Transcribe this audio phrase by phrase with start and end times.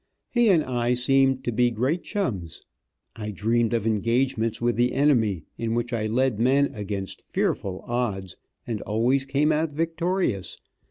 [0.31, 2.63] He and I seemed to be great chums.
[3.15, 8.35] I dreamed of engagements with the enemy, in which I led men against fearful odds,
[8.65, 10.57] and always came out victorious.